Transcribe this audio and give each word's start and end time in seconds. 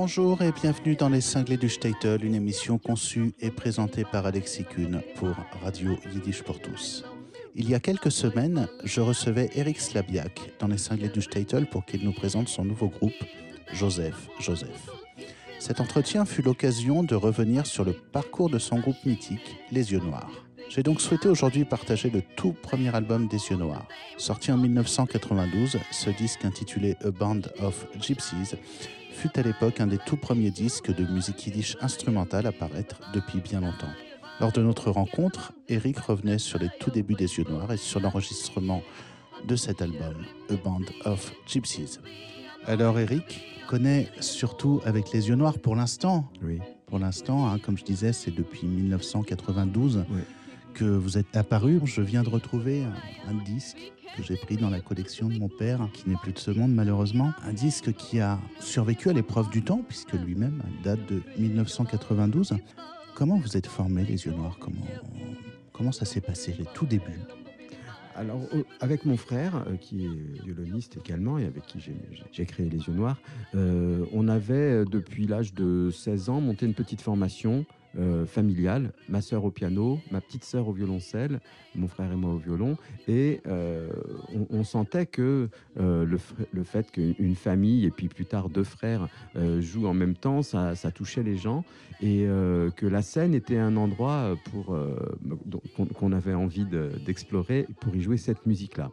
Bonjour 0.00 0.42
et 0.42 0.52
bienvenue 0.52 0.94
dans 0.94 1.08
Les 1.08 1.20
Cinglés 1.20 1.56
du 1.56 1.68
Statel, 1.68 2.24
une 2.24 2.36
émission 2.36 2.78
conçue 2.78 3.32
et 3.40 3.50
présentée 3.50 4.04
par 4.04 4.26
Alexis 4.26 4.62
Kuhn 4.64 5.02
pour 5.16 5.34
Radio 5.60 5.98
Yiddish 6.14 6.44
pour 6.44 6.60
tous. 6.60 7.04
Il 7.56 7.68
y 7.68 7.74
a 7.74 7.80
quelques 7.80 8.12
semaines, 8.12 8.68
je 8.84 9.00
recevais 9.00 9.50
Eric 9.56 9.80
Slabiak 9.80 10.52
dans 10.60 10.68
Les 10.68 10.78
Cinglés 10.78 11.08
du 11.08 11.20
Statel 11.20 11.66
pour 11.66 11.84
qu'il 11.84 12.04
nous 12.04 12.12
présente 12.12 12.48
son 12.48 12.64
nouveau 12.64 12.86
groupe, 12.86 13.24
Joseph 13.72 14.28
Joseph. 14.38 14.88
Cet 15.58 15.80
entretien 15.80 16.24
fut 16.24 16.42
l'occasion 16.42 17.02
de 17.02 17.16
revenir 17.16 17.66
sur 17.66 17.82
le 17.82 17.92
parcours 17.92 18.50
de 18.50 18.60
son 18.60 18.78
groupe 18.78 19.04
mythique, 19.04 19.56
Les 19.72 19.90
Yeux 19.90 19.98
Noirs. 19.98 20.44
J'ai 20.68 20.84
donc 20.84 21.00
souhaité 21.00 21.28
aujourd'hui 21.28 21.64
partager 21.64 22.08
le 22.08 22.22
tout 22.36 22.52
premier 22.52 22.94
album 22.94 23.26
des 23.26 23.38
Yeux 23.50 23.56
Noirs. 23.56 23.88
Sorti 24.16 24.52
en 24.52 24.58
1992, 24.58 25.76
ce 25.90 26.10
disque 26.10 26.44
intitulé 26.44 26.94
A 27.04 27.10
Band 27.10 27.40
of 27.60 27.88
Gypsies 27.98 28.54
fut 29.18 29.36
à 29.38 29.42
l'époque 29.42 29.80
un 29.80 29.86
des 29.88 29.98
tout 29.98 30.16
premiers 30.16 30.50
disques 30.52 30.94
de 30.94 31.04
musique 31.04 31.44
yiddish 31.46 31.76
instrumentale 31.80 32.46
à 32.46 32.52
paraître 32.52 33.00
depuis 33.12 33.40
bien 33.40 33.60
longtemps. 33.60 33.90
Lors 34.40 34.52
de 34.52 34.62
notre 34.62 34.90
rencontre, 34.92 35.52
Eric 35.68 35.98
revenait 35.98 36.38
sur 36.38 36.60
les 36.60 36.68
tout 36.78 36.90
débuts 36.90 37.14
des 37.14 37.36
Yeux 37.36 37.44
Noirs 37.48 37.72
et 37.72 37.76
sur 37.76 37.98
l'enregistrement 37.98 38.82
de 39.46 39.56
cet 39.56 39.82
album, 39.82 40.14
A 40.50 40.54
Band 40.56 40.82
of 41.04 41.32
Gypsies. 41.46 41.98
Alors 42.64 42.98
Eric 43.00 43.40
connaît 43.68 44.08
surtout 44.20 44.80
avec 44.84 45.12
les 45.12 45.28
Yeux 45.28 45.34
Noirs 45.34 45.58
pour 45.58 45.74
l'instant. 45.74 46.30
Oui. 46.42 46.60
Pour 46.86 46.98
l'instant, 47.00 47.48
hein, 47.48 47.58
comme 47.58 47.76
je 47.76 47.84
disais, 47.84 48.12
c'est 48.12 48.30
depuis 48.34 48.66
1992 48.68 50.04
Oui. 50.10 50.20
que 50.74 50.84
vous 50.84 51.18
êtes 51.18 51.36
apparu. 51.36 51.80
Je 51.84 52.00
viens 52.02 52.22
de 52.22 52.28
retrouver 52.30 52.84
un, 52.84 53.30
un 53.30 53.34
disque 53.44 53.92
que 54.16 54.22
j'ai 54.22 54.36
pris 54.36 54.56
dans 54.56 54.70
la 54.70 54.80
collection 54.80 55.28
de 55.28 55.38
mon 55.38 55.48
père, 55.48 55.88
qui 55.92 56.08
n'est 56.08 56.16
plus 56.16 56.32
de 56.32 56.38
ce 56.38 56.50
monde 56.50 56.72
malheureusement. 56.74 57.32
Un 57.44 57.52
disque 57.52 57.92
qui 57.92 58.20
a 58.20 58.38
survécu 58.60 59.08
à 59.08 59.12
l'épreuve 59.12 59.50
du 59.50 59.62
temps, 59.62 59.82
puisque 59.86 60.12
lui-même 60.12 60.62
date 60.82 61.00
de 61.06 61.22
1992. 61.38 62.54
Comment 63.14 63.38
vous 63.38 63.56
êtes 63.56 63.66
formé 63.66 64.04
les 64.04 64.24
yeux 64.26 64.32
noirs? 64.32 64.56
Comment, 64.60 64.86
comment 65.72 65.92
ça 65.92 66.04
s'est 66.04 66.20
passé, 66.20 66.54
les 66.58 66.64
tout 66.74 66.86
débuts? 66.86 67.20
Alors, 68.16 68.40
avec 68.80 69.04
mon 69.04 69.16
frère, 69.16 69.64
euh, 69.68 69.76
qui 69.76 70.04
est 70.04 70.42
violoniste 70.44 70.96
également 70.96 71.38
et 71.38 71.44
avec 71.44 71.64
qui 71.66 71.78
j'ai- 71.78 71.94
j'ai 72.32 72.46
créé 72.46 72.68
Les 72.68 72.78
Yeux 72.78 72.92
Noirs, 72.92 73.16
euh, 73.54 74.04
on 74.12 74.26
avait, 74.26 74.54
euh, 74.54 74.84
depuis 74.84 75.28
l'âge 75.28 75.54
de 75.54 75.90
16 75.92 76.28
ans, 76.28 76.40
monté 76.40 76.66
une 76.66 76.74
petite 76.74 77.00
formation 77.00 77.64
euh, 77.98 78.26
familiale. 78.26 78.92
Ma 79.08 79.20
sœur 79.20 79.44
au 79.44 79.50
piano, 79.50 79.98
ma 80.10 80.20
petite 80.20 80.44
sœur 80.44 80.68
au 80.68 80.72
violoncelle, 80.72 81.40
mon 81.74 81.88
frère 81.88 82.12
et 82.12 82.16
moi 82.16 82.32
au 82.32 82.36
violon. 82.36 82.76
Et 83.08 83.40
euh, 83.46 83.90
on, 84.50 84.62
sentait 84.62 85.06
que 85.06 85.48
euh, 85.80 86.04
le, 86.04 86.18
le 86.52 86.62
fait 86.62 86.90
qu'une 86.92 87.34
famille 87.34 87.86
et 87.86 87.90
puis 87.90 88.08
plus 88.08 88.24
tard 88.24 88.48
deux 88.50 88.64
frères 88.64 89.08
jouent 89.60 89.86
en 89.86 89.94
même 89.94 90.14
temps, 90.14 90.42
ça, 90.42 90.74
ça 90.74 90.90
touchait 90.90 91.22
les 91.22 91.36
gens. 91.36 91.64
Et 92.00 92.26
que 92.76 92.86
la 92.86 93.02
scène 93.02 93.34
était 93.34 93.58
un 93.58 93.76
endroit 93.76 94.36
pour, 94.50 94.78
qu'on 95.94 96.12
avait 96.12 96.34
envie 96.34 96.64
de- 96.64 96.92
d'explorer 97.04 97.66
pour 97.80 97.96
y 97.96 98.00
jouer 98.00 98.16
cette 98.16 98.46
musique-là. 98.46 98.90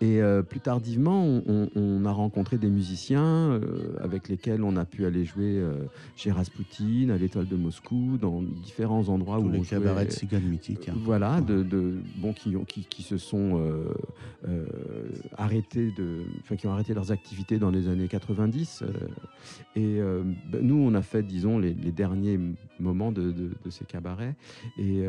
Et 0.00 0.22
euh, 0.22 0.42
plus 0.42 0.60
tardivement, 0.60 1.24
on, 1.46 2.04
a 2.04 2.12
rencontré 2.12 2.56
des 2.56 2.70
musiciens 2.70 3.24
euh, 3.50 3.60
avec 4.00 4.28
lesquels 4.28 4.62
on 4.62 4.76
a 4.76 4.84
pu 4.84 5.04
aller 5.06 5.24
jouer 5.24 5.58
euh, 5.58 5.72
chez 6.14 6.30
Rasputin, 6.30 7.08
à 7.10 7.18
l'Étoile 7.18 7.48
de 7.48 7.56
Moscou, 7.56 8.16
dans 8.20 8.40
différents 8.42 9.08
endroits 9.08 9.38
Tous 9.38 9.46
où 9.46 9.50
les 9.50 9.58
on 9.58 9.62
cabarets 9.62 10.06
de 10.06 10.12
ciganes 10.12 10.44
mythiques. 10.44 10.88
hein. 10.88 10.94
voilà, 11.02 11.40
de, 11.40 11.64
de- 11.64 11.94
bon, 12.16 12.32
qui, 12.32 12.54
ont- 12.56 12.64
qui, 12.64 12.84
qui 12.84 13.02
se 13.02 13.18
sont 13.18 13.60
arrêtés 15.36 15.90
de, 15.90 16.22
enfin, 16.42 16.56
qui 16.56 16.66
ont 16.66 16.72
arrêté 16.72 16.94
leurs 16.94 17.10
activités 17.12 17.58
dans 17.58 17.70
les 17.70 17.88
années 17.88 18.08
90. 18.08 18.82
euh, 18.82 18.86
et 19.76 19.98
ben, 20.50 20.60
nous, 20.62 20.76
on 20.76 20.94
a 20.94 21.02
fait, 21.02 21.22
disons, 21.22 21.58
les, 21.58 21.74
les 21.74 21.92
derniers 21.92 22.38
moments 22.80 23.12
de, 23.12 23.30
de- 23.32 23.50
de 23.64 23.70
ces 23.70 23.84
cabarets. 23.84 24.36
Et 24.78 25.04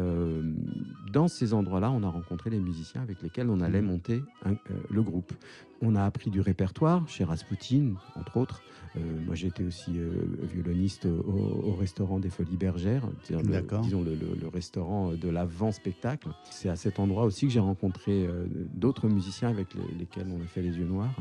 dans 1.11 1.27
ces 1.27 1.53
endroits-là, 1.53 1.91
on 1.91 2.03
a 2.03 2.09
rencontré 2.09 2.49
les 2.49 2.59
musiciens 2.59 3.01
avec 3.01 3.21
lesquels 3.21 3.49
on 3.49 3.61
allait 3.61 3.81
monter 3.81 4.23
un- 4.45 4.53
le 4.89 5.01
groupe. 5.01 5.33
On 5.81 5.95
a 5.95 6.03
appris 6.03 6.29
du 6.29 6.41
répertoire 6.41 7.07
chez 7.07 7.23
Rasputin, 7.23 7.93
entre 8.15 8.37
autres. 8.37 8.61
Euh, 8.97 8.99
moi, 9.25 9.35
j'étais 9.35 9.63
aussi 9.63 9.97
euh, 9.97 10.09
violoniste 10.53 11.05
au, 11.05 11.69
au 11.69 11.73
restaurant 11.75 12.19
des 12.19 12.29
Folies 12.29 12.57
Bergères, 12.57 13.03
le- 13.43 13.53
disons 13.81 14.01
le, 14.01 14.15
le- 14.15 14.35
le 14.41 14.47
restaurant 14.47 15.11
de 15.13 15.29
l'avant-spectacle. 15.29 16.29
C'est 16.49 16.69
à 16.69 16.75
cet 16.75 16.99
endroit 16.99 17.23
aussi 17.23 17.45
que 17.45 17.51
j'ai 17.53 17.59
rencontré 17.59 18.25
euh, 18.25 18.45
d'autres 18.73 19.07
musiciens 19.07 19.49
avec 19.49 19.73
les- 19.75 19.99
lesquels 19.99 20.27
on 20.29 20.41
a 20.43 20.47
fait 20.47 20.61
les 20.63 20.75
yeux 20.77 20.85
noirs. 20.87 21.15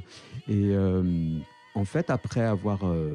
Et 0.48 0.70
euh, 0.74 1.38
en 1.74 1.84
fait, 1.84 2.10
après 2.10 2.40
avoir 2.40 2.80
euh, 2.84 3.12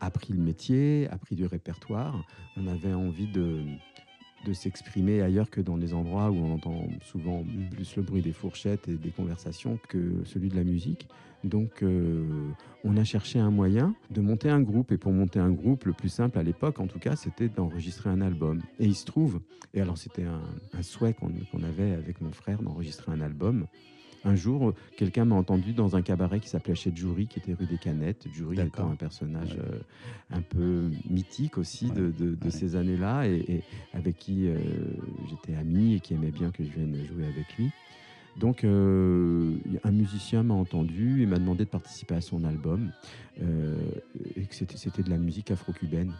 appris 0.00 0.34
le 0.34 0.40
métier, 0.40 1.08
appris 1.10 1.34
du 1.34 1.46
répertoire, 1.46 2.22
on 2.56 2.66
avait 2.68 2.94
envie 2.94 3.26
de 3.32 3.62
de 4.44 4.52
s'exprimer 4.52 5.20
ailleurs 5.20 5.50
que 5.50 5.60
dans 5.60 5.76
les 5.76 5.94
endroits 5.94 6.30
où 6.30 6.36
on 6.36 6.54
entend 6.54 6.88
souvent 7.02 7.44
plus 7.70 7.96
le 7.96 8.02
bruit 8.02 8.22
des 8.22 8.32
fourchettes 8.32 8.88
et 8.88 8.94
des 8.94 9.10
conversations 9.10 9.78
que 9.88 10.22
celui 10.24 10.48
de 10.48 10.56
la 10.56 10.64
musique. 10.64 11.08
Donc, 11.44 11.82
euh, 11.82 12.26
on 12.84 12.96
a 12.96 13.04
cherché 13.04 13.38
un 13.38 13.50
moyen 13.50 13.94
de 14.10 14.20
monter 14.20 14.50
un 14.50 14.60
groupe. 14.60 14.90
Et 14.92 14.98
pour 14.98 15.12
monter 15.12 15.38
un 15.38 15.50
groupe, 15.50 15.84
le 15.84 15.92
plus 15.92 16.08
simple 16.08 16.38
à 16.38 16.42
l'époque, 16.42 16.80
en 16.80 16.86
tout 16.86 16.98
cas, 16.98 17.16
c'était 17.16 17.48
d'enregistrer 17.48 18.10
un 18.10 18.20
album. 18.20 18.60
Et 18.80 18.86
il 18.86 18.96
se 18.96 19.04
trouve, 19.04 19.40
et 19.74 19.80
alors 19.80 19.98
c'était 19.98 20.24
un, 20.24 20.82
souhait 20.82 21.14
qu'on 21.14 21.62
avait 21.62 21.92
avec 21.92 22.20
mon 22.20 22.32
frère 22.32 22.62
d'enregistrer 22.62 23.12
un 23.12 23.20
album. 23.20 23.66
Un 24.24 24.34
jour, 24.34 24.74
quelqu'un 24.96 25.24
m'a 25.24 25.36
entendu 25.36 25.72
dans 25.72 25.96
un 25.96 26.02
cabaret 26.02 26.40
qui 26.40 26.48
s'appelait 26.48 26.74
chez 26.74 26.92
Jury, 26.94 27.26
qui 27.26 27.38
était 27.38 27.54
rue 27.54 27.66
des 27.66 27.78
Canettes. 27.78 28.26
Jury 28.32 28.58
étant 28.60 28.90
un 28.90 28.96
personnage 28.96 29.54
Ouais. 29.54 29.60
euh, 29.60 29.78
un 30.30 30.42
peu 30.42 30.90
mythique 31.08 31.56
aussi 31.56 31.90
de, 31.90 32.10
de- 32.10 32.34
de 32.34 32.44
ouais. 32.44 32.50
ces 32.50 32.76
années-là 32.76 33.26
et, 33.28 33.44
et 33.48 33.62
avec 33.94 34.18
qui 34.18 34.48
euh, 34.48 34.58
j'étais 35.28 35.54
ami 35.58 35.94
et 35.94 36.00
qui 36.00 36.14
aimait 36.14 36.30
bien 36.32 36.50
que 36.50 36.64
je 36.64 36.68
vienne 36.70 36.96
jouer 37.06 37.24
avec 37.26 37.56
lui. 37.56 37.70
Donc, 38.38 38.62
euh, 38.64 39.56
un 39.82 39.90
musicien 39.90 40.42
m'a 40.42 40.54
entendu 40.54 41.22
et 41.22 41.26
m'a 41.26 41.38
demandé 41.38 41.64
de 41.64 41.70
participer 41.70 42.14
à 42.14 42.20
son 42.20 42.44
album, 42.44 42.90
et 43.40 44.42
que 44.42 44.54
c'était 44.54 44.76
c'était 44.76 45.02
de 45.02 45.10
la 45.10 45.16
musique 45.16 45.50
afro-cubaine, 45.50 46.12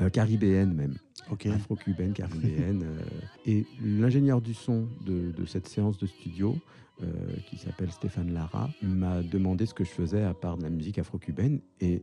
euh, 0.00 0.08
caribéenne 0.10 0.72
même, 0.74 0.94
afro-cubaine, 1.52 2.12
caribéenne. 2.14 2.82
euh, 2.84 3.00
et 3.46 3.64
l'ingénieur 3.84 4.40
du 4.40 4.54
son 4.54 4.88
de, 5.04 5.32
de 5.32 5.44
cette 5.44 5.68
séance 5.68 5.98
de 5.98 6.06
studio, 6.06 6.56
euh, 7.02 7.06
qui 7.46 7.56
s'appelle 7.58 7.90
Stéphane 7.92 8.32
Lara, 8.32 8.70
m'a 8.82 9.22
demandé 9.22 9.66
ce 9.66 9.74
que 9.74 9.84
je 9.84 9.90
faisais 9.90 10.22
à 10.22 10.34
part 10.34 10.56
de 10.56 10.62
la 10.62 10.70
musique 10.70 10.98
afro-cubaine. 10.98 11.60
Et 11.80 12.02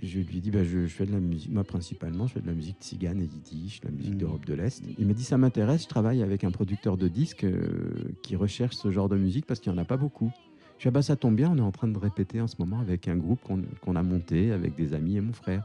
je 0.00 0.20
lui 0.20 0.38
ai 0.38 0.40
dit, 0.40 0.50
bah, 0.52 0.62
je, 0.62 0.86
je 0.86 0.94
fais 0.94 1.06
de 1.06 1.12
la 1.12 1.18
musique, 1.18 1.50
moi 1.50 1.64
principalement, 1.64 2.26
je 2.28 2.34
fais 2.34 2.40
de 2.40 2.46
la 2.46 2.52
musique 2.54 2.76
tzigane 2.80 3.20
et 3.20 3.24
yiddish, 3.24 3.80
la 3.82 3.90
musique 3.90 4.12
Mhm. 4.12 4.18
d'Europe 4.18 4.44
de 4.46 4.54
l'Est. 4.54 4.82
Il 4.98 5.06
m'a 5.08 5.12
dit, 5.12 5.24
ça 5.24 5.38
m'intéresse, 5.38 5.82
je 5.82 5.88
travaille 5.88 6.22
avec 6.22 6.44
un 6.44 6.52
producteur 6.52 6.96
de 6.96 7.08
disques 7.08 7.42
euh, 7.44 8.12
qui 8.22 8.36
recherche 8.36 8.76
ce 8.76 8.90
genre 8.92 9.08
de 9.08 9.16
musique 9.16 9.44
parce 9.44 9.58
qu'il 9.58 9.72
n'y 9.72 9.78
en 9.78 9.82
a 9.82 9.84
pas 9.84 9.96
beaucoup. 9.96 10.30
Je 10.78 10.82
dis, 10.84 10.88
ah 10.88 10.90
bah, 10.92 11.02
ça 11.02 11.16
tombe 11.16 11.34
bien, 11.34 11.50
on 11.50 11.58
est 11.58 11.60
en 11.60 11.72
train 11.72 11.88
de 11.88 11.98
répéter 11.98 12.40
en 12.40 12.46
ce 12.46 12.54
moment 12.60 12.78
avec 12.78 13.08
un 13.08 13.16
groupe 13.16 13.40
qu'on 13.42 13.62
qu'on 13.80 13.96
a 13.96 14.02
monté 14.04 14.52
avec 14.52 14.76
des 14.76 14.94
amis 14.94 15.16
et 15.16 15.20
mon 15.20 15.32
frère. 15.32 15.64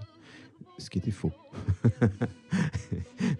Ce 0.79 0.89
qui 0.89 0.97
était 0.97 1.11
faux. 1.11 1.31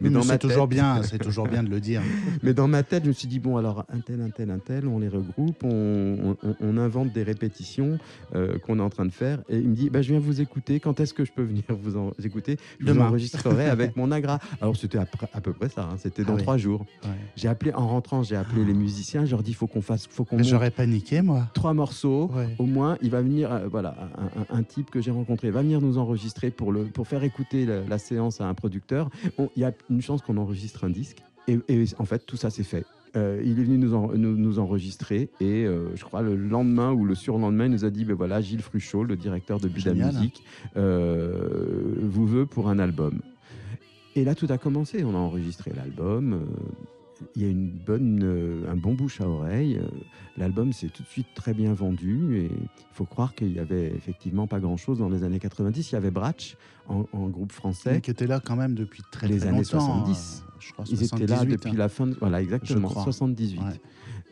Mais, 0.02 0.10
c'est 0.24 0.38
toujours 0.40 0.68
bien, 0.68 1.02
c'est 1.04 1.18
toujours 1.20 1.48
bien 1.48 1.64
de 1.64 1.70
le 1.70 1.80
dire. 1.80 2.02
mais 2.44 2.54
dans 2.54 2.68
ma 2.68 2.84
tête, 2.84 3.04
je 3.04 3.10
me 3.10 3.14
suis 3.14 3.28
dit, 3.28 3.40
bon, 3.40 3.58
alors, 3.58 3.86
un 3.94 4.00
tel, 4.00 4.22
un 4.22 4.30
tel, 4.30 4.50
un 4.52 4.60
tel, 4.60 4.88
on 4.88 5.00
les 5.00 5.08
regroupe, 5.08 5.64
on, 5.64 6.36
on- 6.44 6.56
on 6.60 6.78
invente 6.78 7.12
des 7.14 7.24
répétitions 7.24 8.00
euh, 8.36 8.58
qu'on 8.60 8.80
est 8.80 8.82
en 8.82 8.90
train 8.90 9.06
de 9.06 9.12
faire. 9.12 9.40
Et 9.50 9.58
il 9.58 9.70
me 9.70 9.76
dit, 9.76 9.90
bah, 9.90 10.02
je 10.02 10.12
viens 10.12 10.20
vous 10.20 10.42
écouter, 10.42 10.80
quand 10.80 11.00
est-ce 11.00 11.14
que 11.14 11.26
je 11.26 11.32
peux 11.32 11.44
venir 11.44 11.64
vous 11.70 11.96
en- 11.98 12.12
écouter? 12.24 12.58
Je 12.80 12.86
vous 12.86 12.94
Demain. 12.94 13.08
enregistrerai 13.08 13.68
avec 13.70 13.96
mon 13.98 14.12
agra. 14.12 14.40
Alors, 14.62 14.76
c'était 14.76 14.98
à, 14.98 15.06
peu 15.42 15.54
près 15.54 15.70
ça, 15.70 15.84
hein, 15.92 15.96
c'était 15.98 16.24
Ah 16.26 16.30
dans 16.30 16.36
oui. 16.36 16.42
trois 16.42 16.58
jours. 16.58 16.86
Ouais. 17.04 17.10
J'ai 17.36 17.48
appelé, 17.48 17.74
en 17.74 17.88
rentrant, 17.88 18.24
j'ai 18.24 18.36
appelé 18.36 18.64
les 18.66 18.74
musiciens, 18.74 19.26
je 19.26 19.32
leur 19.32 19.44
dis, 19.44 19.54
faut 19.54 19.68
qu'on 19.68 19.82
fasse, 19.82 20.08
faut 20.08 20.26
qu'on 20.26 20.42
J'aurais 20.44 20.72
paniqué, 20.72 21.22
moi. 21.22 21.48
trois 21.54 21.74
morceaux. 21.74 22.32
Ouais. 22.34 22.56
Au 22.60 22.66
moins, 22.66 22.98
il 23.02 23.10
va 23.12 23.22
venir, 23.22 23.52
euh, 23.52 23.68
voilà, 23.70 23.96
un, 24.18 24.56
un- 24.56 24.60
un 24.60 24.64
type 24.64 24.90
que 24.92 25.02
j'ai 25.02 25.12
rencontré 25.12 25.52
va 25.52 25.62
venir 25.62 25.82
nous 25.82 25.98
enregistrer 25.98 26.52
pour, 26.52 26.72
le, 26.72 26.86
pour 26.86 27.08
faire 27.08 27.13
écouter 27.22 27.68
la, 27.68 27.82
la 27.84 27.98
séance 28.00 28.42
à 28.42 28.48
un 28.48 28.54
producteur. 28.56 29.10
Il 29.56 29.60
y 29.62 29.64
a 29.66 29.74
une 29.92 30.02
chance 30.02 30.22
qu'on 30.24 30.38
enregistre 30.38 30.86
un 30.86 30.90
disque. 30.90 31.18
Et, 31.48 31.60
et 31.68 31.84
en 32.00 32.06
fait, 32.06 32.26
tout 32.26 32.38
ça 32.38 32.50
s'est 32.50 32.64
fait. 32.64 32.86
Euh, 33.16 33.40
il 33.46 33.60
est 33.60 33.64
venu 33.64 33.78
nous, 33.78 33.94
en- 33.94 34.08
nous, 34.16 34.36
nous 34.36 34.58
enregistrer 34.58 35.30
et 35.40 35.66
euh, 35.66 35.96
je 35.96 36.04
crois 36.04 36.24
le 36.24 36.36
lendemain 36.36 36.92
ou 36.94 37.06
le 37.06 37.14
surlendemain, 37.14 37.66
il 37.66 37.72
nous 37.72 37.86
a 37.86 37.92
dit 37.92 38.06
ben 38.06 38.16
voilà, 38.16 38.42
Gilles 38.42 38.64
Fruchot, 38.64 39.04
le 39.04 39.16
directeur 39.16 39.60
de 39.60 39.68
Buda. 39.68 39.94
Musique, 39.94 40.42
euh, 40.78 41.96
vous 42.02 42.26
veut 42.26 42.48
pour 42.48 42.70
un 42.70 42.80
album. 42.80 43.22
Et 44.16 44.24
là, 44.24 44.34
tout 44.34 44.48
a 44.50 44.58
commencé. 44.58 45.04
On 45.04 45.14
a 45.14 45.18
enregistré 45.20 45.72
l'album. 45.76 46.40
Il 47.36 47.42
y 47.42 47.46
a 47.46 47.50
une 47.50 47.70
bonne, 47.70 48.22
euh, 48.24 48.72
un 48.72 48.76
bon 48.76 48.94
bouche 48.94 49.22
à 49.22 49.28
oreille. 49.28 49.78
euh, 49.78 49.88
L'album 50.38 50.74
s'est 50.74 50.90
tout 50.90 51.04
de 51.04 51.08
suite 51.08 51.28
très 51.36 51.54
bien 51.54 51.74
vendu 51.74 52.38
et 52.38 52.46
il 52.46 52.70
faut 52.94 53.06
croire 53.06 53.36
qu'il 53.36 53.52
y 53.54 53.60
avait 53.60 53.88
effectivement 53.96 54.48
pas 54.48 54.60
grand-chose 54.60 55.00
dans 55.00 55.10
les 55.10 55.24
années 55.24 55.40
90. 55.40 55.92
Il 55.92 55.94
y 55.94 55.96
avait 55.96 56.10
Bratch 56.12 56.56
en, 56.88 57.06
en 57.14 57.28
groupe 57.28 57.52
français. 57.52 57.94
Mais 57.94 58.02
qui 58.02 58.10
était 58.12 58.28
là 58.28 58.40
quand 58.44 58.56
même 58.56 58.74
depuis 58.74 59.04
très 59.12 59.28
Les 59.28 59.38
très 59.40 59.48
années 59.48 59.58
longtemps. 59.60 59.80
70. 60.06 60.44
Euh, 60.48 60.52
je 60.60 60.72
crois. 60.74 60.86
Ils 60.90 61.04
étaient 61.04 61.28
là 61.28 61.46
depuis 61.46 61.70
hein. 61.72 61.76
la 61.76 61.90
fin, 61.90 62.08
de, 62.08 62.16
voilà, 62.20 62.42
exactement, 62.42 62.90
78. 62.90 63.60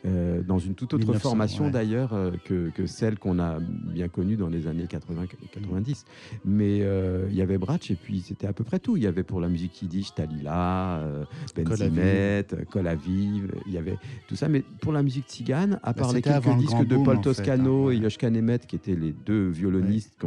Euh, 0.04 0.42
dans 0.42 0.58
une 0.58 0.74
toute 0.74 0.94
autre 0.94 1.12
formation 1.14 1.70
d'ailleurs 1.70 2.12
euh, 2.12 2.32
que, 2.44 2.86
celle 2.86 3.20
qu'on 3.20 3.38
a 3.38 3.60
bien 3.60 4.08
connue 4.08 4.36
dans 4.36 4.48
les 4.48 4.66
années 4.66 4.86
80-90. 4.86 6.04
Mais 6.44 6.80
euh, 6.82 7.28
il 7.30 7.36
y 7.36 7.42
avait 7.42 7.56
Bratch 7.56 7.90
et 7.92 7.94
puis 7.94 8.20
c'était 8.20 8.48
à 8.48 8.52
peu 8.52 8.64
près 8.64 8.80
tout. 8.80 8.96
Il 8.96 9.04
y 9.04 9.06
avait 9.06 9.22
pour 9.22 9.40
la 9.40 9.48
musique 9.48 9.80
yiddish 9.80 10.14
Talila, 10.14 11.04
Benzimet, 11.54 12.46
Kolaviv, 12.70 13.54
il 13.66 13.72
y 13.72 13.78
avait 13.78 13.96
tout 14.26 14.34
ça. 14.34 14.48
Mais 14.48 14.64
pour 14.80 14.92
la 14.92 15.02
musique 15.02 15.26
tzigane, 15.28 15.78
à 15.82 15.92
bah, 15.92 16.02
part 16.02 16.12
les 16.12 16.22
quelques 16.22 16.56
disques 16.56 16.86
de 16.86 16.96
Paul 16.96 17.20
Toscano 17.20 17.88
hein, 17.88 17.92
et 17.92 17.96
Yoshka 17.98 18.30
Nemet, 18.30 18.60
qui 18.60 18.76
étaient 18.76 18.96
les 18.96 19.12
deux 19.12 19.48
violonistes, 19.48 20.18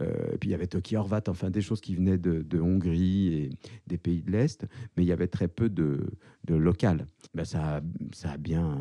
et 0.00 0.36
puis 0.38 0.50
il 0.50 0.52
y 0.52 0.54
avait 0.54 0.66
Toki 0.66 0.96
Horvat, 0.96 1.22
enfin 1.28 1.50
des 1.50 1.62
choses 1.62 1.80
qui 1.80 1.94
venaient 1.94 2.18
de, 2.18 2.60
Hongrie 2.60 3.28
et 3.28 3.50
des 3.86 3.98
pays 3.98 4.22
de 4.22 4.30
l'Est, 4.30 4.66
mais 4.96 5.02
il 5.02 5.06
y 5.06 5.12
avait 5.12 5.26
très 5.26 5.48
peu 5.48 5.68
de, 5.68 6.06
de 6.44 6.54
local. 6.54 7.06
Ben 7.34 7.44
ça, 7.44 7.80
ça 8.12 8.30
a 8.32 8.36
bien 8.36 8.78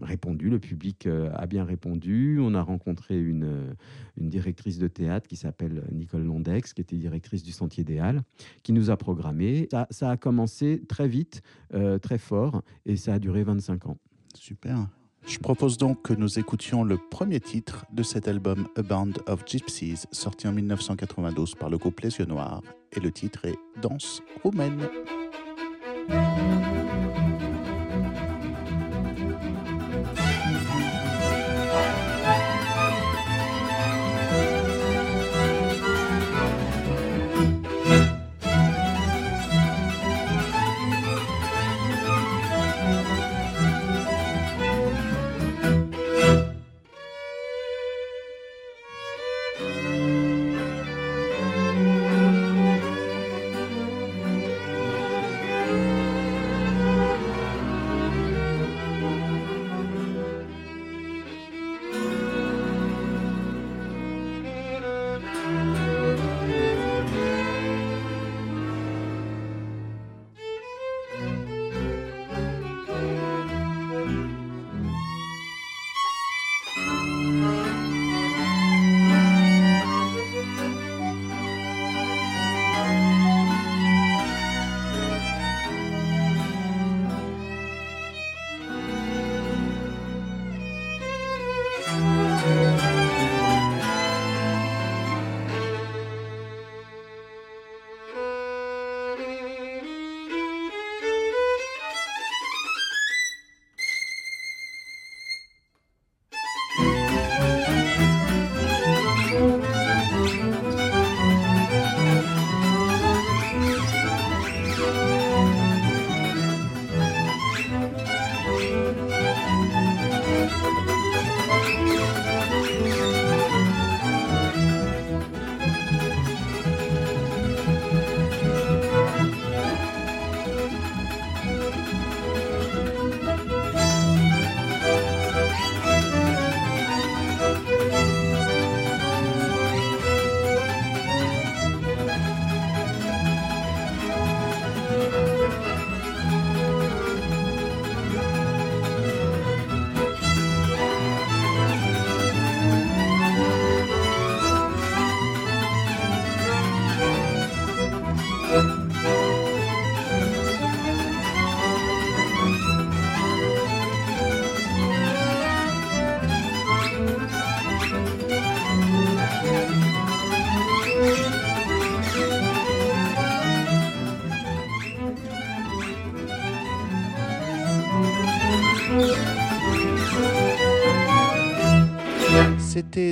répondu, 0.00 0.50
le 0.50 0.58
public 0.58 1.06
euh, 1.06 1.30
a 1.34 1.46
bien 1.46 1.64
répondu. 1.64 2.38
On 2.40 2.54
a 2.54 2.62
rencontré 2.62 3.18
une, 3.18 3.44
euh, 3.44 3.74
une 4.20 4.28
directrice 4.28 4.78
de 4.78 4.88
théâtre 4.88 5.28
qui 5.28 5.36
s'appelle 5.36 5.84
Nicole 5.92 6.24
Londex, 6.24 6.72
qui 6.72 6.80
était 6.80 6.96
directrice 6.96 7.42
du 7.42 7.52
Sentier 7.52 7.84
des 7.84 7.98
Halles, 7.98 8.22
qui 8.62 8.72
nous 8.72 8.90
a 8.90 8.96
programmé. 8.96 9.68
Ça, 9.90 10.10
a 10.10 10.16
commencé 10.16 10.82
très 10.88 11.08
vite, 11.08 11.42
euh, 11.74 11.98
très 11.98 12.18
fort, 12.18 12.62
et 12.86 12.96
ça 12.96 13.14
a 13.14 13.18
duré 13.18 13.42
25 13.42 13.86
ans. 13.86 13.98
Super. 14.34 14.88
Je 15.24 15.38
propose 15.38 15.78
donc 15.78 16.02
que 16.02 16.14
nous 16.14 16.40
écoutions 16.40 16.82
le 16.82 16.98
premier 16.98 17.38
titre 17.38 17.86
de 17.92 18.02
cet 18.02 18.26
album 18.26 18.66
A 18.76 18.82
Band 18.82 19.12
of 19.28 19.44
Gypsies, 19.46 20.04
sorti 20.10 20.48
en 20.48 20.52
1992 20.52 21.54
par 21.54 21.70
le 21.70 21.78
groupe 21.78 22.00
Les 22.00 22.16
Yeux 22.16 22.26
Noirs, 22.26 22.62
et 22.90 22.98
le 22.98 23.12
titre 23.12 23.44
est 23.44 23.56
Danse 23.80 24.20
roumaine. 24.42 24.88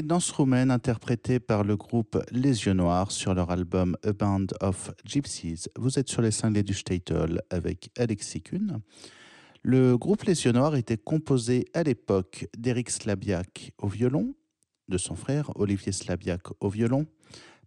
Danse 0.03 0.31
roumaine 0.31 0.71
interprétée 0.71 1.41
par 1.41 1.65
le 1.65 1.77
groupe 1.77 2.23
Les 2.31 2.67
Yeux 2.67 2.73
Noirs 2.73 3.11
sur 3.11 3.35
leur 3.35 3.51
album 3.51 3.97
A 4.05 4.13
Band 4.13 4.47
of 4.61 4.93
Gypsies. 5.05 5.65
Vous 5.77 5.99
êtes 5.99 6.09
sur 6.09 6.23
les 6.23 6.31
cinglés 6.31 6.63
du 6.63 6.75
Statel 6.75 7.43
avec 7.51 7.91
Alexis 7.99 8.41
Kuhn. 8.41 8.81
Le 9.63 9.99
groupe 9.99 10.25
Les 10.25 10.45
Yeux 10.45 10.53
Noirs 10.53 10.77
était 10.77 10.97
composé 10.97 11.67
à 11.75 11.83
l'époque 11.83 12.47
d'Éric 12.57 12.91
Slabiak 12.91 13.73
au 13.79 13.89
violon, 13.89 14.35
de 14.89 14.97
son 14.97 15.17
frère 15.17 15.51
Olivier 15.57 15.93
Slabiak 15.93 16.43
au 16.61 16.69
violon, 16.69 17.07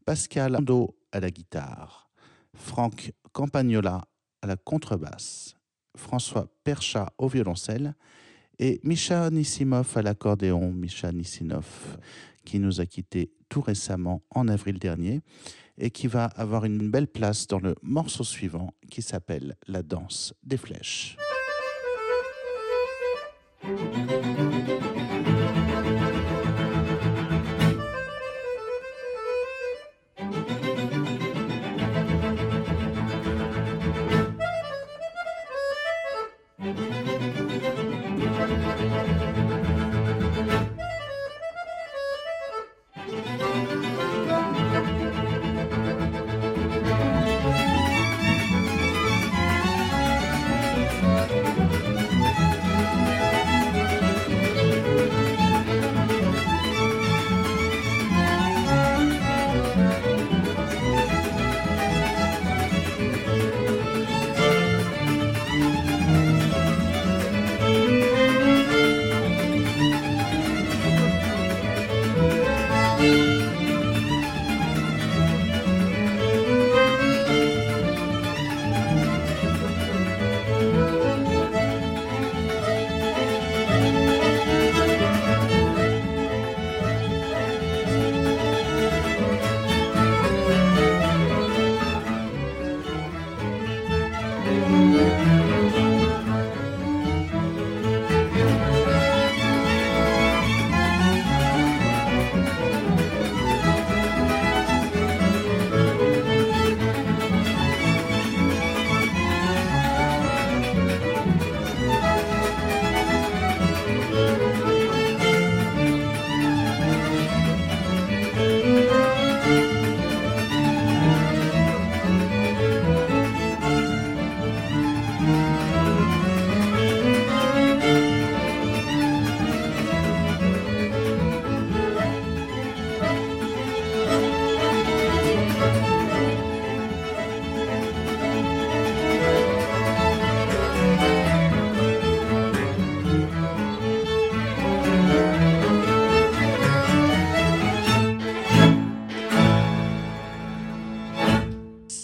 Pascal 0.05 0.55
Ando 0.55 0.95
à 1.11 1.19
la 1.19 1.29
guitare, 1.29 2.09
Franck 2.55 3.11
Campagnola 3.31 4.07
à 4.41 4.47
la 4.47 4.55
contrebasse, 4.55 5.55
François 5.95 6.47
Perchat 6.63 7.13
au 7.17 7.27
violoncelle 7.27 7.95
et 8.59 8.79
Misha 8.83 9.29
Nissimov 9.29 9.91
à 9.95 10.01
l'accordéon, 10.01 10.71
Misha 10.71 11.11
Nissimov, 11.11 11.97
qui 12.45 12.59
nous 12.59 12.81
a 12.81 12.85
quittés 12.85 13.31
tout 13.49 13.61
récemment 13.61 14.23
en 14.29 14.47
avril 14.47 14.79
dernier 14.79 15.21
et 15.77 15.89
qui 15.89 16.07
va 16.07 16.25
avoir 16.25 16.65
une 16.65 16.89
belle 16.89 17.07
place 17.07 17.47
dans 17.47 17.59
le 17.59 17.75
morceau 17.81 18.23
suivant 18.23 18.73
qui 18.89 19.01
s'appelle 19.01 19.55
La 19.67 19.81
danse 19.81 20.33
des 20.43 20.57
flèches. 20.57 21.17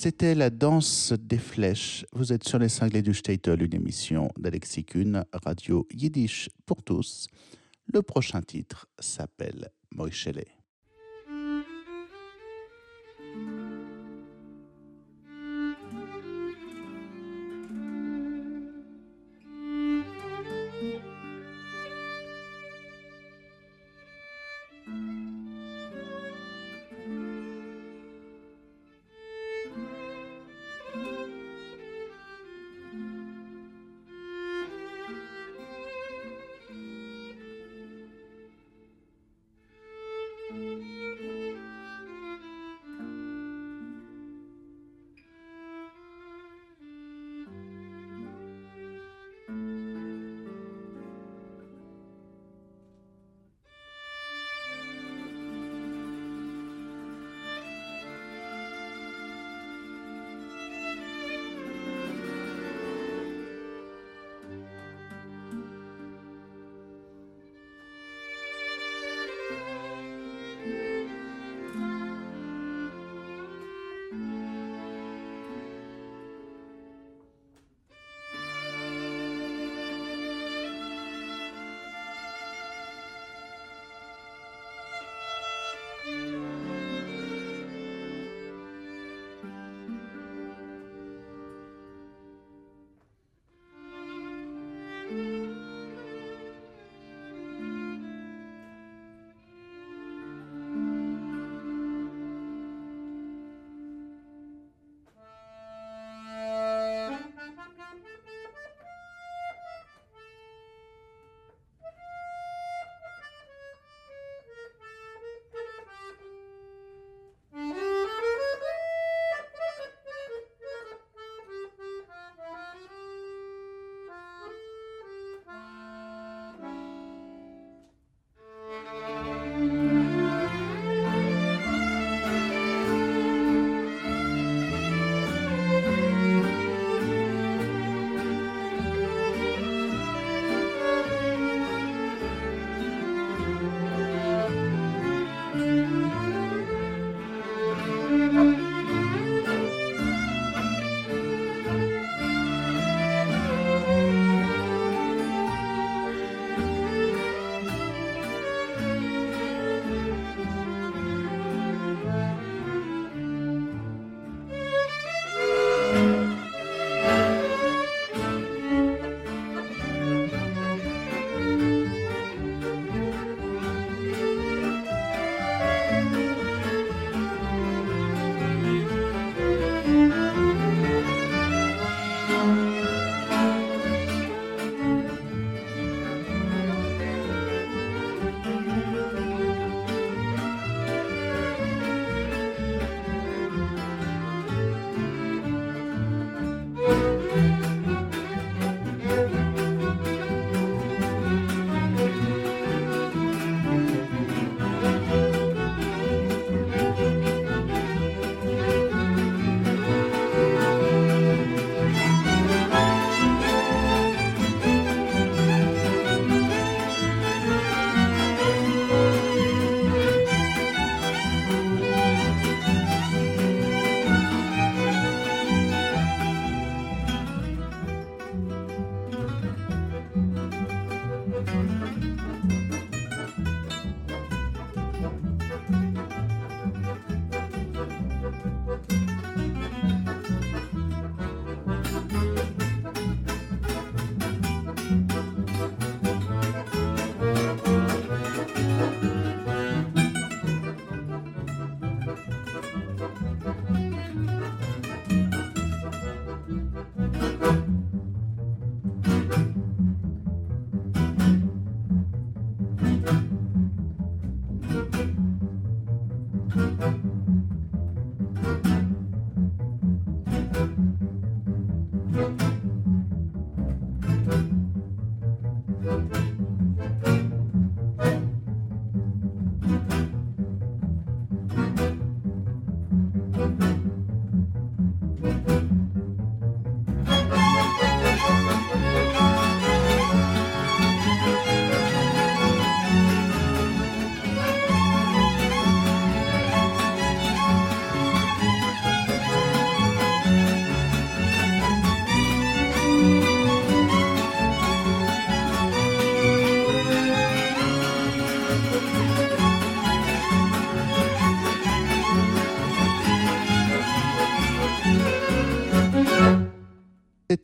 C'était 0.02 0.34
la 0.34 0.50
danse 0.50 1.12
des 1.12 1.38
flèches. 1.38 2.06
Vous 2.14 2.32
êtes 2.32 2.48
sur 2.48 2.58
les 2.58 2.70
cinglés 2.70 3.02
du 3.02 3.14
Statel, 3.14 3.62
une 3.62 3.76
émission 3.76 4.32
d'Alexis 4.38 4.86
Kuhn, 4.86 5.26
radio 5.34 5.86
yiddish 5.94 6.48
pour 6.66 6.84
tous. 6.84 7.28
Le 7.86 8.02
prochain 8.02 8.42
titre 8.42 8.88
s'appelle 8.98 9.68
Moïchele. 9.92 10.59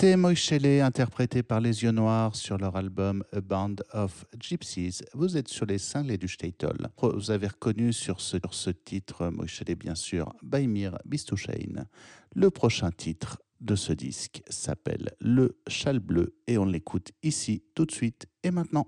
C'était 0.05 0.17
Moïchele 0.17 0.81
interprété 0.81 1.41
par 1.41 1.59
Les 1.59 1.81
Yeux 1.81 1.89
Noirs 1.89 2.35
sur 2.35 2.59
leur 2.59 2.75
album 2.75 3.23
A 3.33 3.41
Band 3.41 3.77
of 3.91 4.27
Gypsies. 4.39 4.99
Vous 5.15 5.35
êtes 5.35 5.47
sur 5.47 5.65
les 5.65 5.79
cinglés 5.79 6.19
du 6.19 6.27
Statel. 6.27 6.89
Vous 7.01 7.31
avez 7.31 7.47
reconnu 7.47 7.91
sur 7.91 8.21
ce, 8.21 8.69
titre 8.69 9.29
Moïchele, 9.29 9.73
bien 9.73 9.95
sûr, 9.95 10.31
Baimir 10.43 10.99
Bistouchein. 11.05 11.87
Le 12.35 12.51
prochain 12.51 12.91
titre 12.91 13.41
de 13.61 13.75
ce 13.75 13.93
disque 13.93 14.43
s'appelle 14.47 15.09
Le 15.19 15.57
Châle 15.67 15.97
Bleu 15.97 16.35
et 16.45 16.59
on 16.59 16.65
l'écoute 16.65 17.09
ici 17.23 17.63
tout 17.73 17.85
de 17.85 17.91
suite 17.91 18.27
et 18.43 18.51
maintenant. 18.51 18.85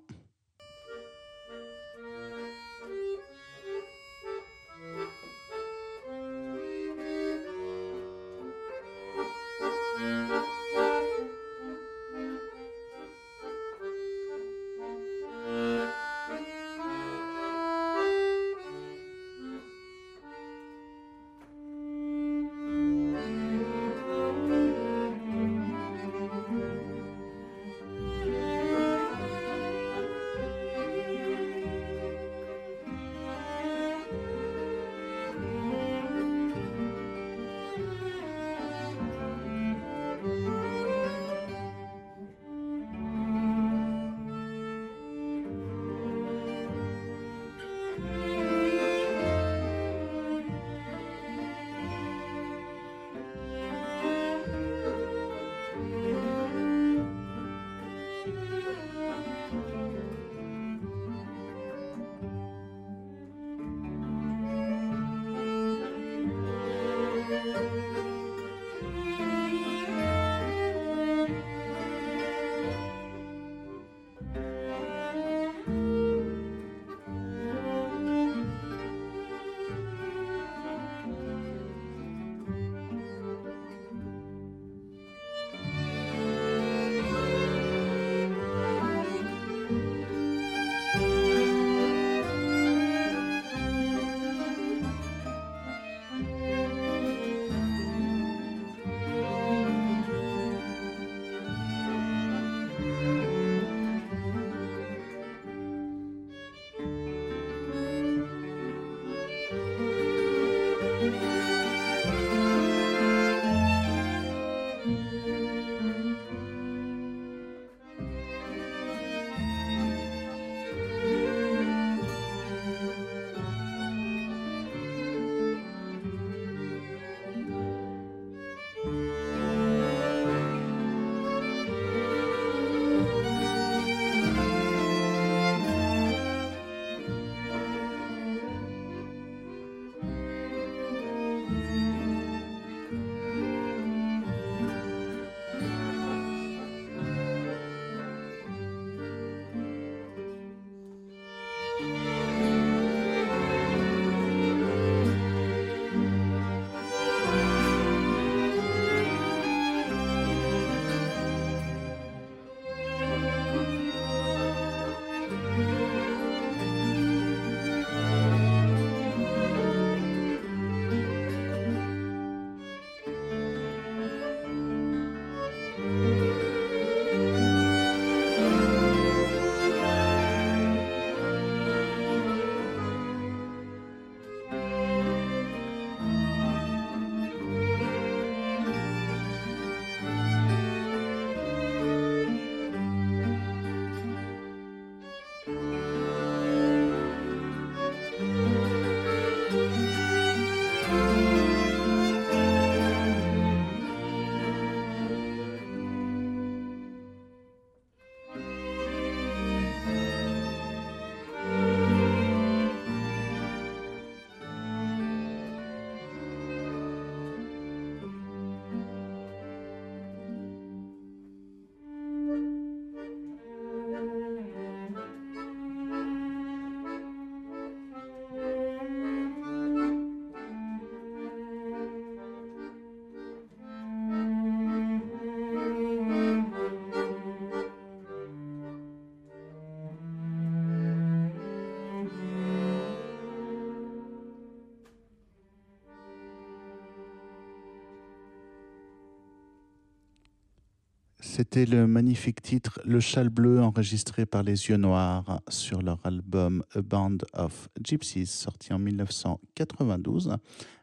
C'était 251.38 251.68
le 251.68 251.86
magnifique 251.86 252.42
titre 252.42 252.82
Le 252.84 253.00
Châle 253.00 253.30
Bleu 253.30 253.62
enregistré 253.62 254.26
par 254.26 254.42
les 254.42 254.70
Yeux 254.70 254.78
Noirs 254.78 255.40
sur 255.50 255.84
leur 255.84 256.04
album 256.04 256.64
A 256.74 256.82
Band 256.82 257.18
of 257.34 257.70
Gypsies 257.80 258.26
sorti 258.26 258.74
en 258.74 258.80
1992 258.80 260.36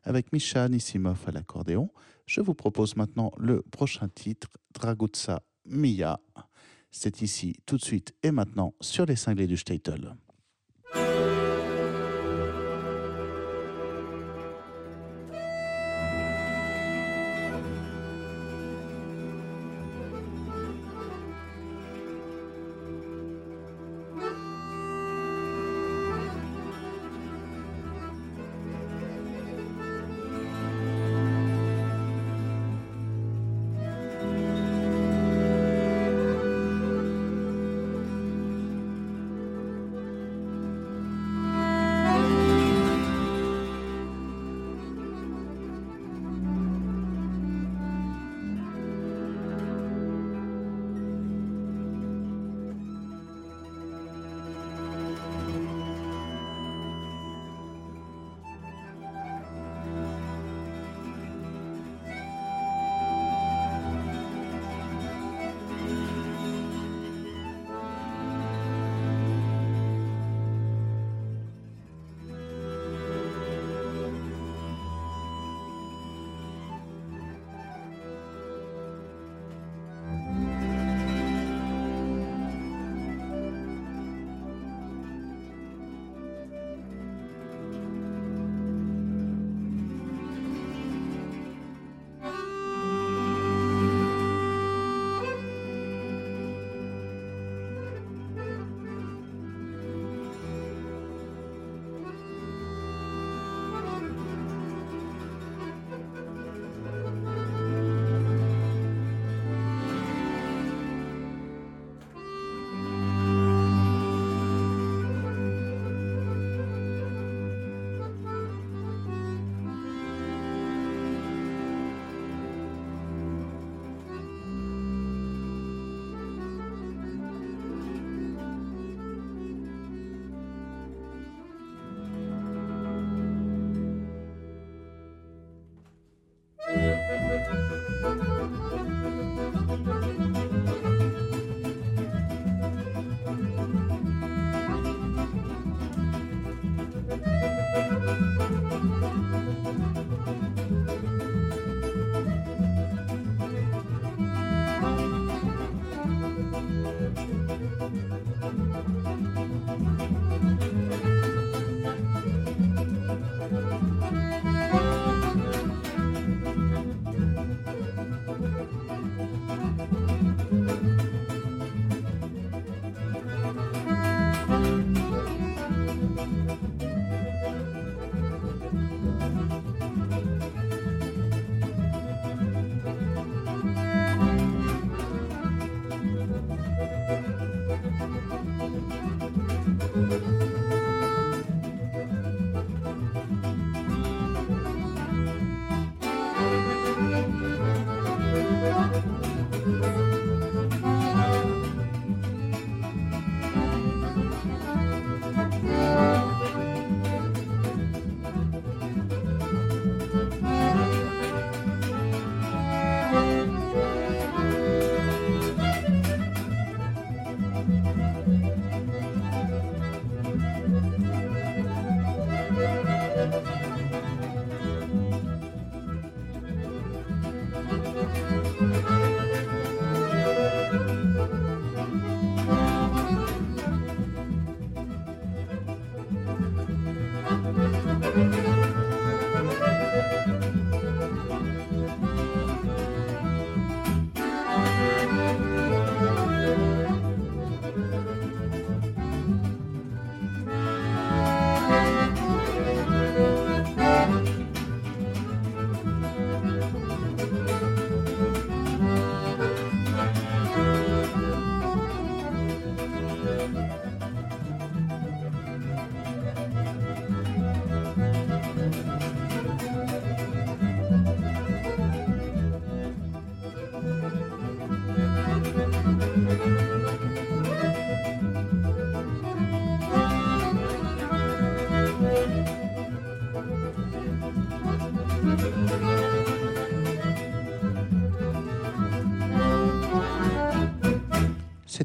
avec 0.04 0.32
Misha 0.32 0.68
Nissimov 0.68 1.18
à 1.26 1.32
l'accordéon. 1.32 1.90
Je 2.26 2.40
vous 2.40 2.54
propose 2.54 2.94
maintenant 2.94 3.32
le 3.36 3.62
prochain 3.62 4.06
titre 4.06 4.46
Dragutsa 4.72 5.42
Mia. 5.66 6.20
C'est 6.92 7.20
ici 7.20 7.56
tout 7.66 7.76
de 7.76 7.82
suite 7.82 8.14
et 8.22 8.30
maintenant 8.30 8.74
sur 8.80 9.06
les 9.06 9.16
cinglés 9.16 9.48
du 9.48 9.56
Statel. 9.56 10.14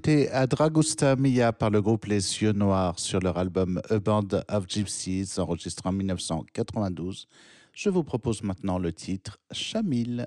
C'était 0.09 0.31
Adragusta 0.31 1.15
Mia 1.15 1.53
par 1.53 1.69
le 1.69 1.83
groupe 1.83 2.05
Les 2.05 2.41
Yeux 2.41 2.53
Noirs 2.53 2.97
sur 2.97 3.19
leur 3.19 3.37
album 3.37 3.79
A 3.91 3.99
Band 3.99 4.27
of 4.49 4.65
Gypsies 4.67 5.35
enregistré 5.37 5.87
en 5.87 5.91
1992. 5.91 7.27
Je 7.73 7.89
vous 7.91 8.03
propose 8.03 8.41
maintenant 8.41 8.79
le 8.79 8.91
titre 8.91 9.37
Chamille. 9.51 10.25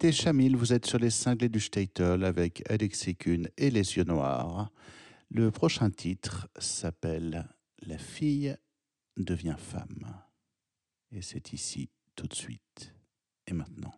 C'était 0.00 0.12
Chamil, 0.12 0.54
vous 0.54 0.72
êtes 0.72 0.86
sur 0.86 1.00
les 1.00 1.10
cinglés 1.10 1.48
du 1.48 1.58
Statel 1.58 2.22
avec 2.22 2.62
Alexis 2.70 3.16
Kuhn 3.16 3.48
et 3.56 3.68
les 3.68 3.96
yeux 3.96 4.04
noirs. 4.04 4.70
Le 5.28 5.50
prochain 5.50 5.90
titre 5.90 6.48
s'appelle 6.56 7.48
La 7.84 7.98
fille 7.98 8.56
devient 9.16 9.56
femme. 9.58 10.22
Et 11.10 11.20
c'est 11.20 11.52
ici, 11.52 11.90
tout 12.14 12.28
de 12.28 12.34
suite 12.34 12.94
et 13.48 13.54
maintenant. 13.54 13.92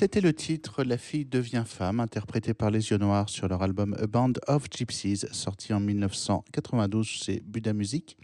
C'était 0.00 0.22
le 0.22 0.32
titre 0.32 0.82
La 0.82 0.96
fille 0.96 1.26
devient 1.26 1.64
femme, 1.66 2.00
interprété 2.00 2.54
par 2.54 2.70
les 2.70 2.88
Yeux 2.88 2.96
Noirs 2.96 3.28
sur 3.28 3.48
leur 3.48 3.60
album 3.60 3.94
A 4.00 4.06
Band 4.06 4.32
of 4.46 4.64
Gypsies, 4.74 5.26
sorti 5.30 5.74
en 5.74 5.80
1992 5.80 7.06
chez 7.06 7.42
Buda 7.44 7.74
Music. 7.74 8.16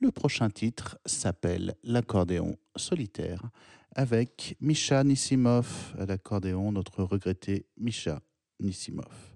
Le 0.00 0.12
prochain 0.12 0.48
titre 0.48 0.96
s'appelle 1.04 1.74
L'accordéon 1.84 2.56
solitaire, 2.74 3.50
avec 3.94 4.56
Misha 4.62 5.04
Nissimov 5.04 5.94
à 5.98 6.06
l'accordéon, 6.06 6.72
notre 6.72 7.02
regretté 7.02 7.66
Misha 7.76 8.22
Nissimov. 8.58 9.29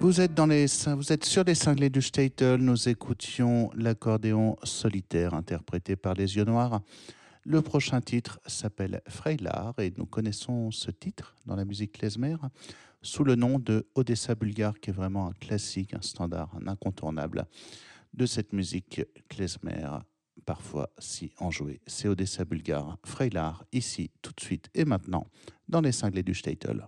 Vous 0.00 0.18
êtes, 0.18 1.24
sur 1.26 1.44
les 1.44 1.54
cinglés 1.54 1.90
du 1.90 2.00
Statel. 2.00 2.62
Nous 2.62 2.88
écoutions 2.88 3.70
l'accordéon 3.74 4.56
solitaire 4.62 5.34
interprété 5.34 5.94
par 5.94 6.14
les 6.14 6.36
yeux 6.36 6.44
noirs. 6.44 6.80
Le 7.44 7.60
prochain 7.60 8.00
titre 8.00 8.40
s'appelle 8.46 9.02
Freilar 9.06 9.74
et 9.78 9.92
nous 9.98 10.06
connaissons 10.06 10.70
ce 10.70 10.90
titre 10.90 11.36
dans 11.44 11.54
la 11.54 11.66
musique 11.66 11.92
klezmer 11.98 12.36
sous 13.02 13.24
le 13.24 13.34
nom 13.34 13.58
de 13.58 13.86
Odessa 13.94 14.34
bulgare, 14.34 14.80
qui 14.80 14.88
est 14.88 14.94
vraiment 14.94 15.28
un 15.28 15.32
classique, 15.32 15.92
un 15.92 16.00
standard, 16.00 16.50
un 16.58 16.66
incontournable 16.66 17.44
de 18.14 18.24
cette 18.24 18.54
musique 18.54 19.02
klezmer, 19.28 19.86
parfois 20.46 20.88
si 20.98 21.34
enjouée. 21.36 21.82
C'est 21.86 22.08
Odessa 22.08 22.46
bulgare, 22.46 22.96
Freilar, 23.04 23.66
ici, 23.70 24.10
tout 24.22 24.32
de 24.34 24.40
suite 24.40 24.70
et 24.72 24.86
maintenant, 24.86 25.26
dans 25.68 25.82
les 25.82 25.92
cinglés 25.92 26.22
du 26.22 26.34
Statel. 26.34 26.86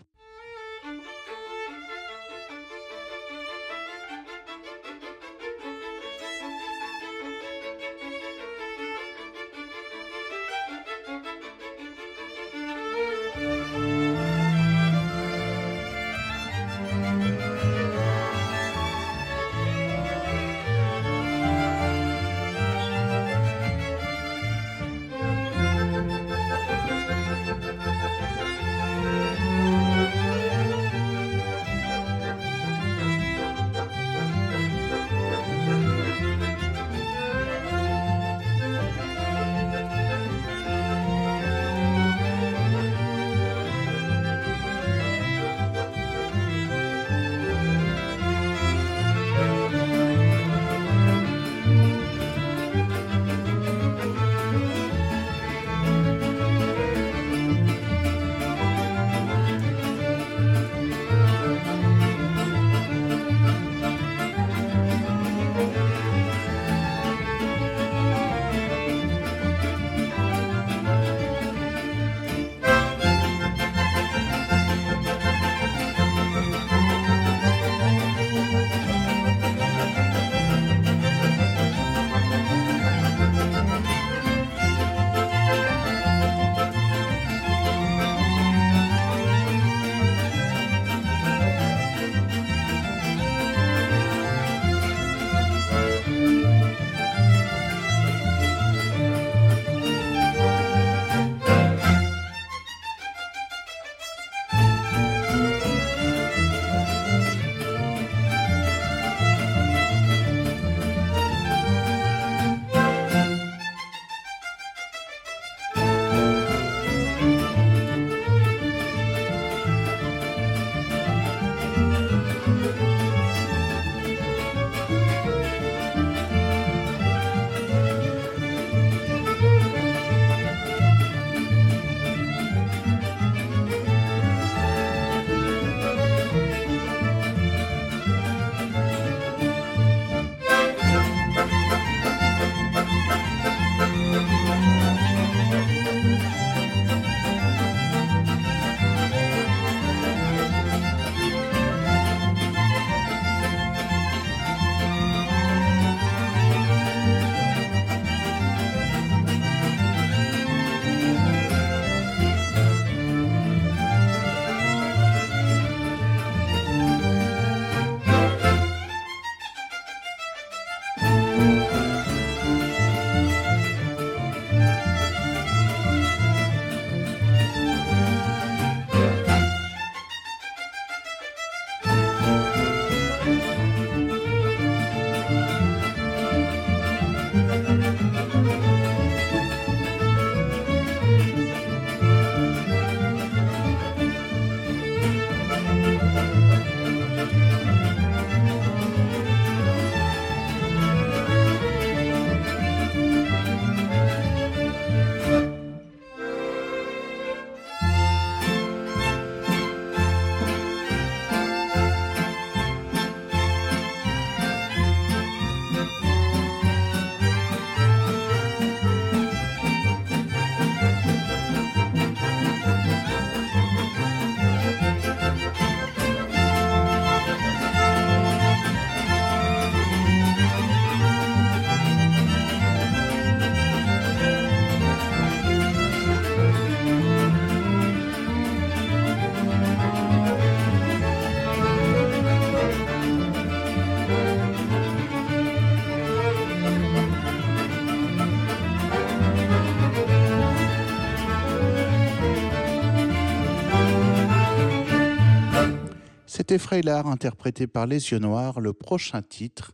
C'était 256.53 256.65
Freylar 256.65 257.07
interprété 257.07 257.67
par 257.67 257.87
Les 257.87 258.11
Yeux 258.11 258.19
Noirs. 258.19 258.61
Le 258.61 258.75
prochain 258.75 259.23
titre 259.23 259.73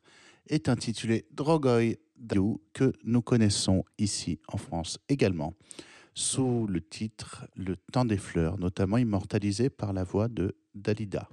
est 0.49 0.69
intitulé 0.69 1.27
Drogoy 1.33 1.99
Daou 2.17 2.61
que 2.73 2.93
nous 3.03 3.21
connaissons 3.21 3.85
ici 3.99 4.39
en 4.47 4.59
France 4.59 5.01
également 5.09 5.55
sous 6.15 6.69
le 6.69 6.81
titre 6.81 7.49
Le 7.57 7.75
temps 7.75 8.05
des 8.05 8.17
fleurs, 8.17 8.61
notamment 8.61 8.97
immortalisé 8.97 9.71
par 9.71 9.93
la 9.93 10.05
voix 10.05 10.29
de 10.29 10.57
Dalida. 10.73 11.29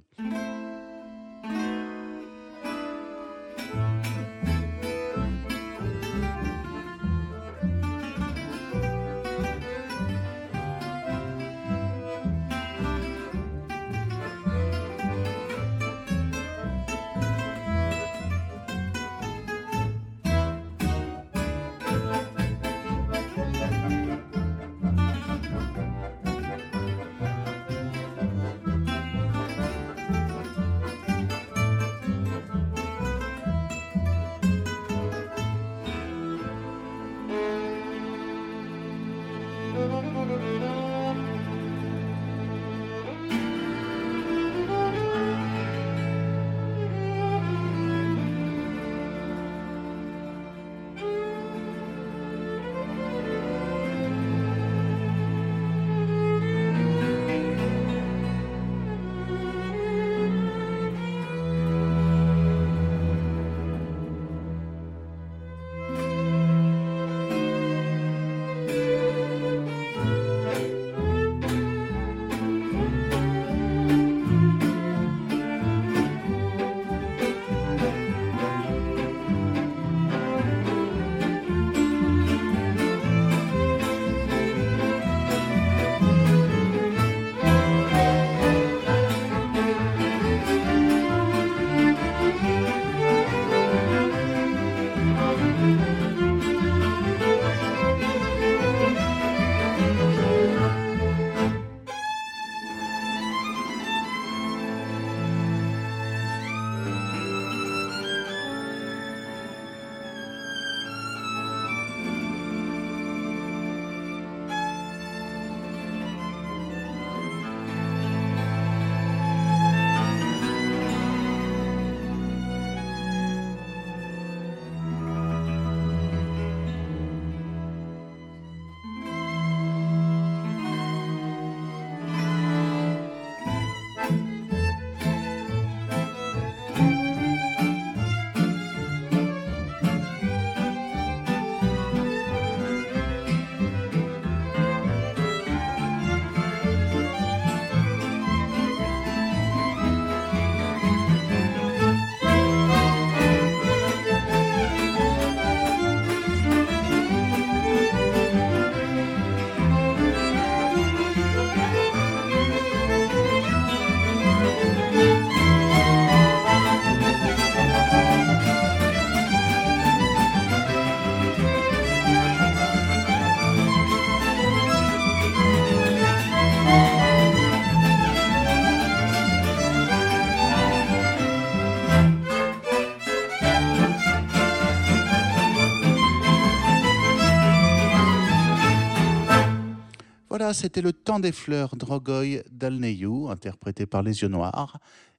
C'était 190.56 190.80
le 190.80 190.94
temps 190.94 191.20
des 191.20 191.32
fleurs 191.32 191.76
Drogoy 191.76 192.42
d'Alneyou, 192.50 193.28
interprété 193.28 193.84
par 193.84 194.02
Les 194.02 194.22
Yeux 194.22 194.28
Noirs. 194.28 194.78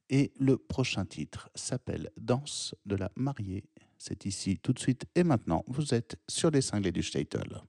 Et 0.09 0.31
le 0.39 0.57
prochain 0.57 1.05
titre 1.05 1.49
s'appelle 1.53 2.09
Danse 2.17 2.73
de 2.87 2.95
la 2.95 3.11
mariée. 3.15 3.63
C'est 3.99 4.25
ici 4.25 4.57
tout 4.57 4.73
de 4.73 4.79
suite 4.79 5.05
et 5.13 5.23
maintenant. 5.23 5.63
Vous 5.67 5.93
êtes 5.93 6.17
sur 6.27 6.49
les 6.49 6.61
cinglés 6.61 6.91
du 6.91 7.03
Statel. 7.03 7.61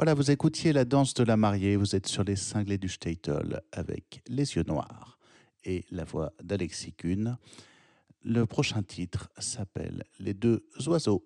Voilà, 0.00 0.14
vous 0.14 0.30
écoutiez 0.30 0.72
la 0.72 0.86
danse 0.86 1.12
de 1.12 1.22
la 1.24 1.36
mariée, 1.36 1.76
vous 1.76 1.94
êtes 1.94 2.06
sur 2.06 2.24
les 2.24 2.34
cinglés 2.34 2.78
du 2.78 2.88
Statel 2.88 3.60
avec 3.70 4.22
les 4.28 4.56
yeux 4.56 4.64
noirs 4.66 5.18
et 5.62 5.84
la 5.90 6.04
voix 6.04 6.32
d'Alexis 6.42 6.94
Kuhn. 6.94 7.36
Le 8.24 8.46
prochain 8.46 8.82
titre 8.82 9.28
s'appelle 9.38 10.04
Les 10.18 10.32
deux 10.32 10.64
oiseaux. 10.86 11.22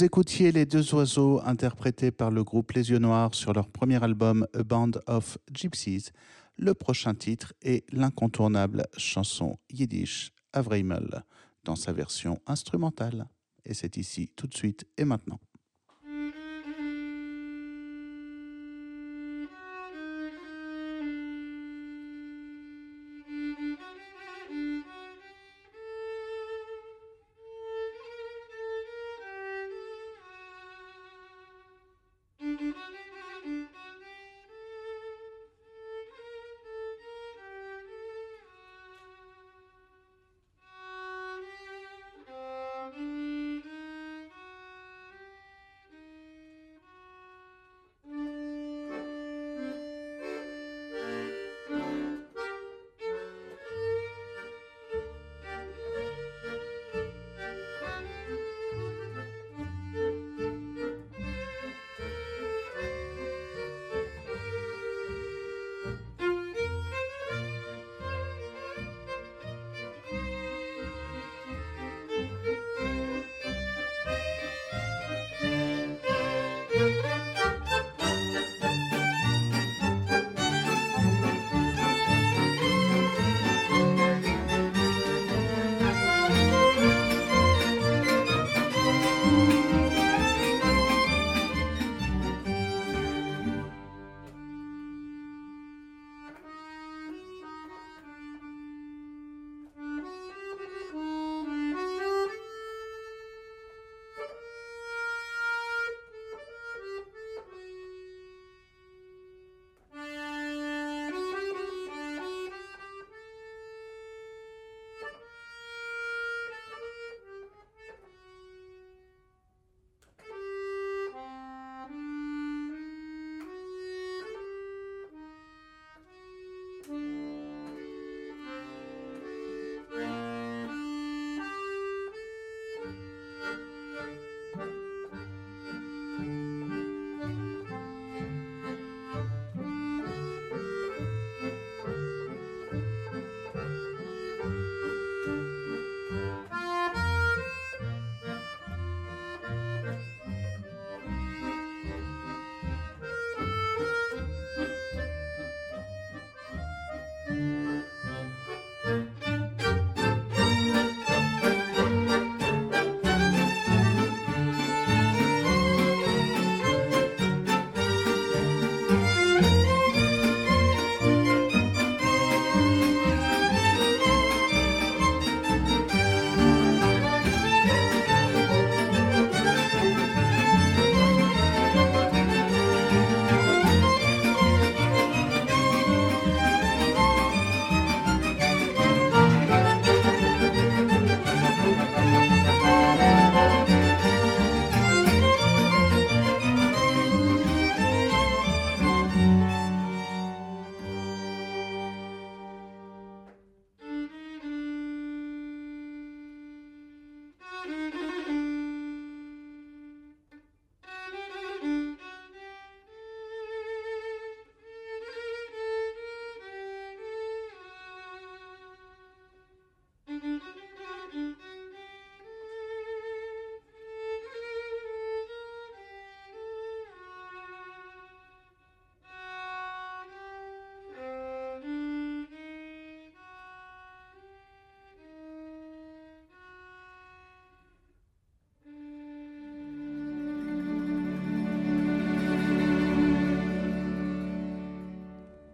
Vous 0.00 0.06
écoutiez 0.06 0.50
Les 0.50 0.64
Deux 0.64 0.94
Oiseaux 0.94 1.42
interprétés 1.44 2.10
par 2.10 2.30
le 2.30 2.42
groupe 2.42 2.72
Les 2.72 2.88
Yeux 2.88 2.98
Noirs 3.00 3.34
sur 3.34 3.52
leur 3.52 3.68
premier 3.68 4.02
album 4.02 4.46
A 4.54 4.62
Band 4.62 4.92
of 5.06 5.36
Gypsies. 5.52 6.06
Le 6.56 6.72
prochain 6.72 7.14
titre 7.14 7.52
est 7.60 7.84
l'incontournable 7.92 8.86
chanson 8.96 9.58
yiddish 9.70 10.32
Avreimel 10.54 11.22
dans 11.64 11.76
sa 11.76 11.92
version 11.92 12.40
instrumentale. 12.46 13.28
Et 13.66 13.74
c'est 13.74 13.98
ici 13.98 14.32
tout 14.36 14.46
de 14.46 14.54
suite 14.54 14.86
et 14.96 15.04
maintenant. 15.04 15.38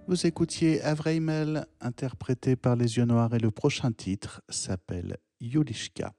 Vous 0.09 0.25
écoutiez 0.25 0.81
Avreimel, 0.83 1.67
interprété 1.81 2.55
par 2.55 2.77
les 2.77 2.97
yeux 2.97 3.07
noirs, 3.07 3.35
et 3.35 3.41
le 3.41 3.51
prochain 3.51 3.91
titre 3.91 4.41
s'appelle 4.49 5.17
Yulishka. 5.41 6.13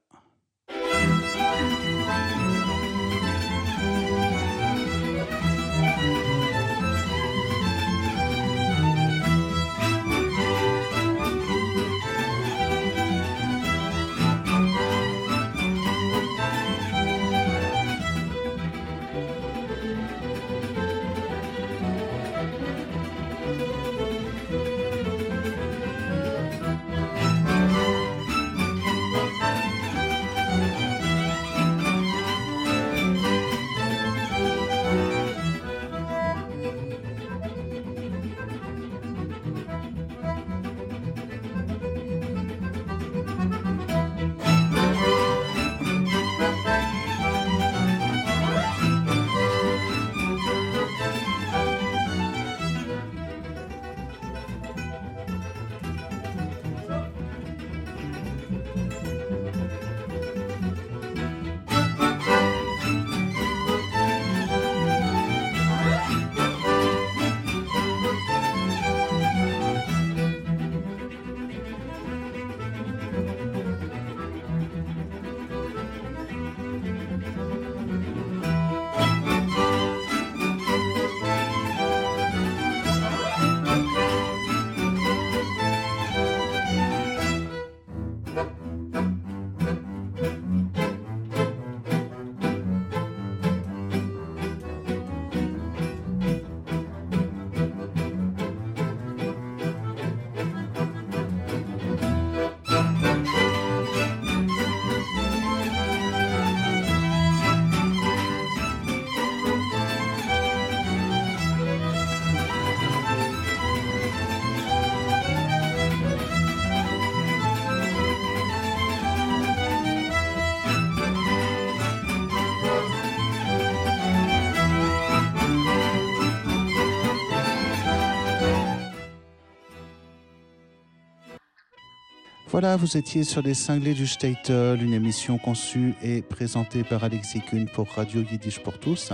Voilà, 132.60 132.74
vous 132.74 132.96
étiez 132.96 133.22
sur 133.22 133.40
les 133.40 133.54
cinglés 133.54 133.94
du 133.94 134.08
Statel, 134.08 134.82
une 134.82 134.92
émission 134.92 135.38
conçue 135.38 135.94
et 136.02 136.22
présentée 136.22 136.82
par 136.82 137.04
Alexis 137.04 137.40
Kuhn 137.40 137.68
pour 137.72 137.86
Radio 137.86 138.20
Yiddish 138.28 138.58
pour 138.58 138.80
tous. 138.80 139.12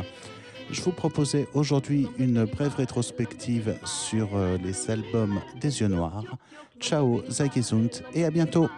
Je 0.70 0.80
vous 0.80 0.92
proposais 0.92 1.46
aujourd'hui 1.52 2.06
une 2.16 2.46
brève 2.46 2.74
rétrospective 2.74 3.76
sur 3.84 4.30
euh, 4.34 4.56
les 4.64 4.90
albums 4.90 5.42
des 5.60 5.82
yeux 5.82 5.88
noirs. 5.88 6.24
Ciao, 6.80 7.22
Zagizund 7.28 7.90
et 8.14 8.24
à 8.24 8.30
bientôt. 8.30 8.70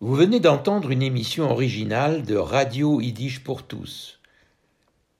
Vous 0.00 0.14
venez 0.14 0.40
d'entendre 0.40 0.90
une 0.90 1.02
émission 1.02 1.50
originale 1.50 2.24
de 2.24 2.36
Radio 2.36 3.00
Yiddish 3.00 3.44
pour 3.44 3.62
tous. 3.62 4.20